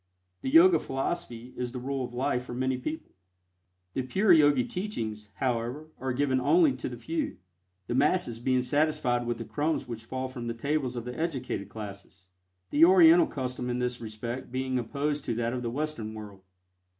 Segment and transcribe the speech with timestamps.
[0.41, 3.11] The Yoga philosophy is the rule of life for many people.
[3.93, 7.37] The pure Yogi teachings, however, are given only to the few,
[7.85, 11.69] the masses being satisfied with the crumbs which fall from the tables of the educated
[11.69, 12.25] classes,
[12.71, 16.41] the Oriental custom in this respect being opposed to that of the Western world.